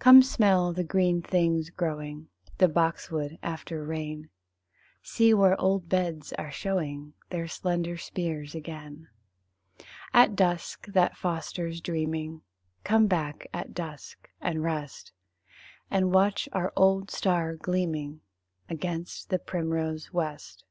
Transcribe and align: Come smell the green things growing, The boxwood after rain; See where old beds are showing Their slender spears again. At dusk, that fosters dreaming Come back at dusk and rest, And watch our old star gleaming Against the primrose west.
Come 0.00 0.20
smell 0.22 0.72
the 0.72 0.82
green 0.82 1.22
things 1.22 1.70
growing, 1.70 2.26
The 2.58 2.66
boxwood 2.66 3.38
after 3.40 3.84
rain; 3.84 4.28
See 5.00 5.32
where 5.32 5.54
old 5.60 5.88
beds 5.88 6.32
are 6.32 6.50
showing 6.50 7.12
Their 7.28 7.46
slender 7.46 7.96
spears 7.96 8.56
again. 8.56 9.06
At 10.12 10.34
dusk, 10.34 10.88
that 10.88 11.16
fosters 11.16 11.80
dreaming 11.80 12.42
Come 12.82 13.06
back 13.06 13.46
at 13.54 13.72
dusk 13.72 14.28
and 14.40 14.64
rest, 14.64 15.12
And 15.88 16.12
watch 16.12 16.48
our 16.50 16.72
old 16.74 17.12
star 17.12 17.54
gleaming 17.54 18.22
Against 18.68 19.30
the 19.30 19.38
primrose 19.38 20.12
west. 20.12 20.64